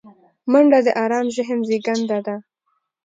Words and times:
منډه 0.51 0.79
د 0.85 0.87
آرام 1.03 1.25
ذهن 1.35 1.59
زیږنده 1.69 2.19
ده 2.25 2.35